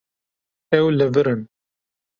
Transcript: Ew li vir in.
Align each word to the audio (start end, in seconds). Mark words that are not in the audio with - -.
Ew 0.77 0.85
li 0.97 1.07
vir 1.13 1.27
in. 1.35 1.41